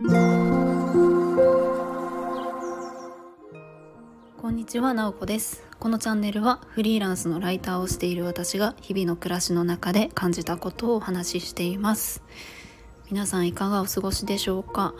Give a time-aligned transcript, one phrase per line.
[0.00, 0.06] こ
[4.48, 5.64] んにちは、なおこです。
[5.80, 12.22] このチャンネルはフリーランスのライターをしている私が日々の暮らしの中で感じたことをお話ししています。
[13.10, 14.94] 皆さんいかがお過ごしでしょうか、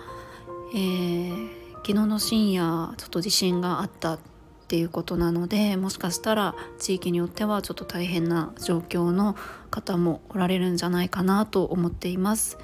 [0.75, 4.19] えー、昨日の深夜ちょっと地震があったっ
[4.67, 9.37] ていうことなのでもしかしたら地域によってはちょっと大変な状況の
[9.71, 12.59] 方もおられるんじゃないかなと思っています。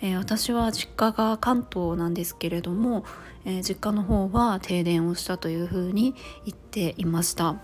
[0.00, 3.04] えー、私は実家が関東なんですけれども、
[3.44, 7.56] えー、実家の方は停電をしたというふうに言っていました。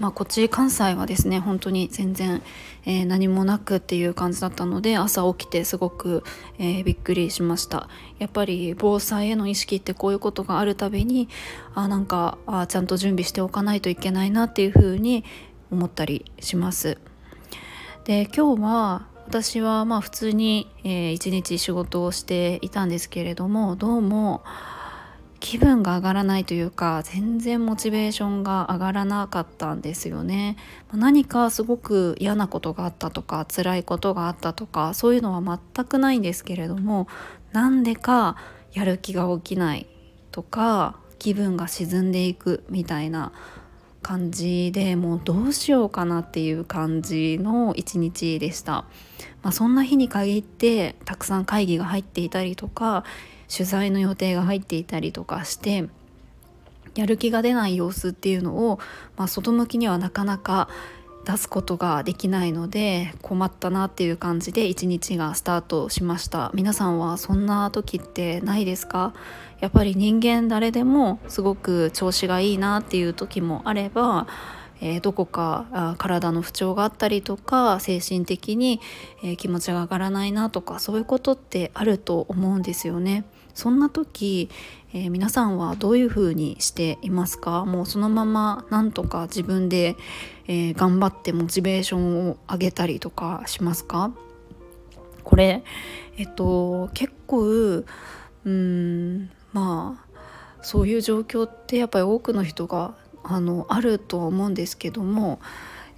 [0.00, 2.42] まあ、こっち関西はですね本当に全然、
[2.86, 6.24] えー、何もなくっていう感じだったので朝起きてすごく、
[6.58, 11.28] えー、びっくりしましたやっぱり防災への意識ってこういうことがあるたびに
[11.74, 15.22] あなんかあちゃんと準備しておかないといけないなっていうふうに
[15.70, 16.96] 思ったりします
[18.04, 24.42] で今日は私はまあ普通に、えー、一日仕事をしていたんですけれどもどうも
[25.38, 30.56] 気分が上がらないというか全然モチベーションが上がらなかったんですよね。
[30.92, 37.06] 何かすごく嫌なことがあったとか辛いことがあったとかそういうのは全くないんですけれども
[37.52, 38.36] なんでか
[38.72, 39.86] やる気が起きない
[40.32, 43.30] とか気分が沈んでいくみたいな
[44.02, 48.84] 感じでもうどうしようかなっていう感じの一日でした、
[49.42, 53.04] まあ、そんな日に限ってたくさん会議が入っていたりとか
[53.54, 55.88] 取材の予定が入っていたりとかして
[56.94, 58.78] やる気が出ない様子っていうのを、
[59.16, 60.68] まあ、外向きにはなかなか
[61.24, 69.12] 出すことができないので困ったなっていう感じで一日がスタートしました皆さんはそんな時ってないですか？
[69.60, 74.26] やっぱり人間誰でもすごく調子がいいなっていう時もあれば
[74.82, 78.80] えー、どこかあ体の不調があったりとか精神的に、
[79.22, 83.24] えー、気持ちが上がらないなとかそういうことってあると思うんですよね。
[83.54, 84.48] そんな時、
[84.92, 87.64] えー、皆さんはどういうふうにしていますか？
[87.64, 89.96] もうそのままなんとか自分で、
[90.48, 94.12] え頑張ってモチベーションを上げたりとかしますか？
[95.22, 95.62] これ
[96.16, 97.84] えっと結構
[98.44, 105.40] うんまあそういう状況ってやっぱり多くの人があのあるとは思うんですけども、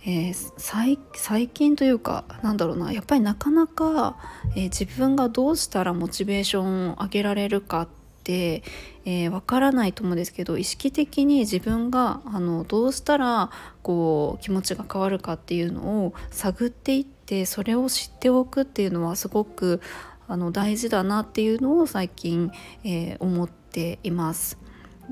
[0.05, 4.17] えー、最近というかなんだろうなやっぱりなかなか、
[4.57, 7.89] えー、自分がどうしたらモチベーションを上げられるかっ
[8.25, 8.65] て、
[9.05, 13.51] えー、分からないと思うんですけど意識的に自分があのどうしたら
[13.83, 19.81] こう気持ちが変わるかっていうのを探っていってそれを知っておくっていうのはすごく
[20.27, 22.51] あの大事だなっていうのを最近、
[22.83, 24.59] えー、思っています。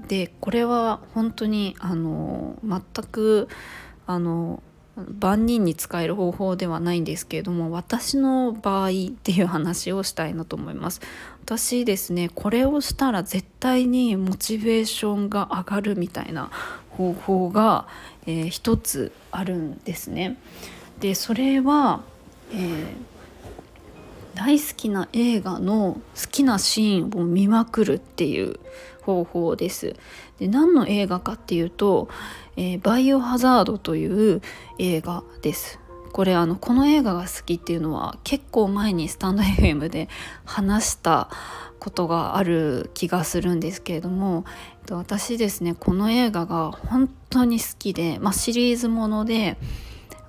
[0.09, 3.49] でこれは本当にあの全く
[4.07, 4.63] あの
[5.21, 11.01] 万人に使える方法ではないんですけれども私の場合っていう話をしたいなと思います。
[11.45, 16.51] 私ですねこれをしたら絶対にモチベーションが上がるみたいな
[16.91, 17.89] 方法が、
[18.27, 20.37] えー、一つあるんですね。
[21.01, 22.03] でそれは、
[22.53, 22.93] えー、
[24.35, 28.61] 大好きな映画の好きなシーンを見まくるっていう
[29.03, 29.97] 方法です。
[30.39, 32.09] で何の映画かっていうと、
[32.57, 34.43] えー、バイオハザードという
[34.79, 35.81] 映画です。
[36.13, 40.09] これあのこの映画が好きっていうのは結構前にスタンド FM で
[40.45, 41.31] 話した
[41.79, 44.45] ことがある気がするんですけれども
[44.91, 49.57] 私ですねこの映画が本当に好きで、まあ、シリーズもので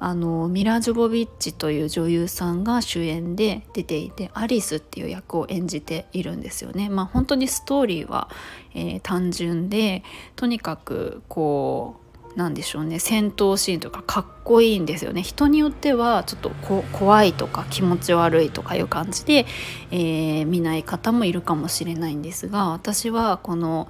[0.03, 6.89] あのミラ・ジョボビッチという女優さんが主演で出ていてアリスっていう役を演じているんですよね。
[6.89, 8.27] まあ、本当にストーリーは、
[8.73, 10.03] えー、単純で
[10.35, 11.97] とにかくこ
[12.33, 19.45] うなんでしょうね戦闘シーンとかかっこいいんですよね人によってはちょっとこ怖いとか気持ち悪いとかいう感じで、
[19.91, 23.87] えー、見ない方もいるかもしれないんですが私はこの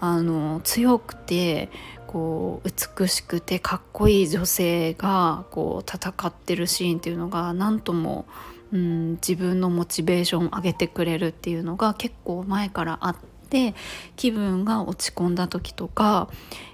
[0.00, 1.70] あの強くて
[2.12, 2.68] こう
[2.98, 8.26] 美しくてかっこいい女性がこう戦ってるシーンっていうのが何とも、
[8.70, 13.16] うん、自分のモチベーションを上げてくれるっていうのが結構前からあっ
[13.48, 13.74] て
[14.16, 16.28] 気分が落ち込んだ時とか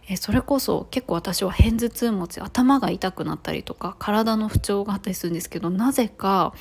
[0.08, 6.52] えそれこそ結構私は片頭痛持ち頭が痛くなったりとか体の不調があったりするんですけどなぜか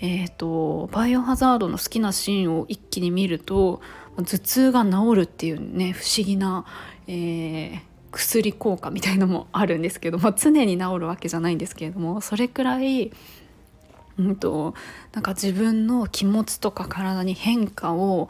[0.00, 3.82] えーと、バイオハザードの好きなシーンを一気に見ると
[4.16, 6.64] 頭痛が治るっていうね不思議な、
[7.06, 7.80] えー、
[8.12, 13.10] 薬効果みたいのもあるんですけど、 まあ、常に治るわけじゃないんですけれどもそれくらい、
[14.18, 14.74] うんと、
[15.12, 18.28] なんか自分の気持ちとか体に変化を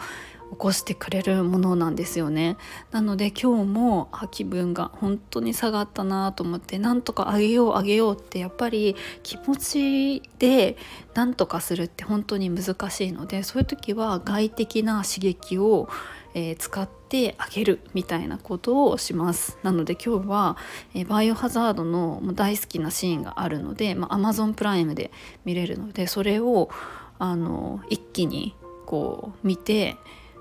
[0.52, 2.58] 起こしてくれるものなんですよね。
[2.90, 10.76] なので今日も気分が本当に下がったなと思ってなんとかあげようあげようってやっぱり気持ちで
[11.14, 15.88] なんとかするって本当に難しいのでそういう時は外的な刺激を、
[16.34, 20.56] えー、使ってあげるみたいなことをしますなので今日は、
[20.94, 25.11] えー、バイオハザードの大好きなシーンがあるので、まあ、Amazon プライムで
[25.44, 26.70] 見れるのでそれを
[27.19, 28.55] あの一気に
[28.87, 29.96] こう見て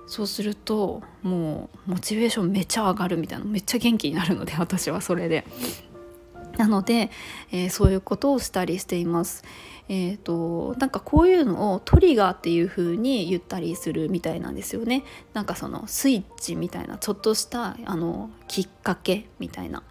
[0.07, 5.45] そうするともうモチベーションめっちゃ上がるみたいなめっちゃ元気になるので私はそれで。
[6.61, 7.09] なので、
[7.51, 9.43] えー、そういうことをしたりしています。
[9.89, 15.03] えーと、なんかこういうのをトリガーっていう風に言ったりするみたいなんですよね。
[15.33, 19.81] なんかそのスイッチみたいなちょっとしたあのきっかけみたいな、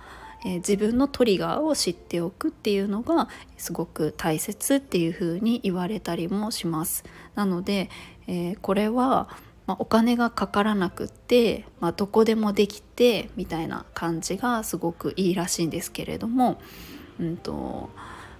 [0.47, 3.29] えー、自分のトリガーを知っておくっていうのが
[3.59, 7.03] すごく大切っていう風に言われたりもします。
[7.35, 7.91] なので、
[8.29, 9.29] えー、これは
[9.71, 16.61] まあ、お金がかからなくって、まあ、どこでもできてみたいな感じがすごくいいらしいんですけれども、
[17.21, 17.89] うんと、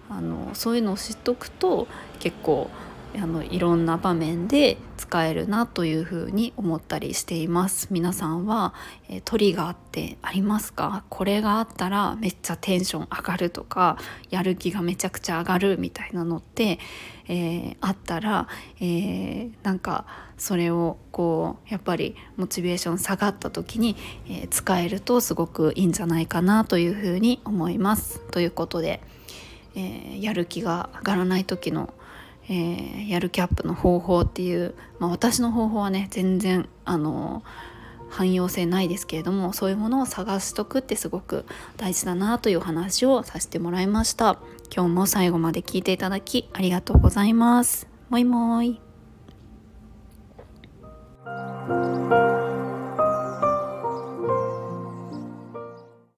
[0.09, 1.87] あのそういうのを知っとくと
[2.19, 2.69] 結構
[3.17, 8.73] あのいろんな場面で使えるなというふうに思ったりしています皆さんは、
[9.09, 11.05] えー、トリガーってありますか？
[11.09, 13.99] これがあったらめっちゃテンション上がるとか
[14.31, 16.79] やる気がめちゃくちゃ上がるみたいなのって、
[17.27, 18.47] えー、あったら、
[18.81, 20.07] えー、なんか
[20.39, 23.97] それをこうやっぱりモチベーション下がった時に、
[24.29, 28.21] えー、使えるとすごくいいんじゃないかなというふうに思います。
[28.31, 29.03] ということで、
[29.75, 31.93] えー、やる気が上がらない時の
[32.51, 37.45] えー、やるキャップの方法っていう、まあ、私の方法はね全然あの
[38.11, 44.41] 汎用性ないですけれどもそういうものを探しとくってすごく大事だなという話をさせてもらいました。
[44.75, 47.87] 今日も最後まで聞いていただきありがとうございます。
[48.09, 48.90] もいもい。